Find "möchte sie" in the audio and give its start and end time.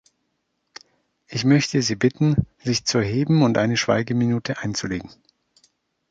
1.45-1.95